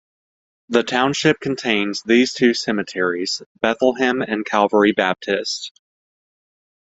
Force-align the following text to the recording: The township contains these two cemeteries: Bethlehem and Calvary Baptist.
The 0.69 0.81
township 0.81 1.39
contains 1.39 2.01
these 2.01 2.33
two 2.33 2.55
cemeteries: 2.55 3.43
Bethlehem 3.61 4.23
and 4.23 4.43
Calvary 4.43 4.93
Baptist. 4.93 5.71